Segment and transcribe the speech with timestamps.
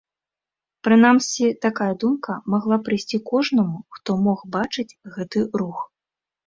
[0.87, 5.79] Прынамсі, такая думка магла прыйсці кожнаму, хто мог бачыць гэты рух.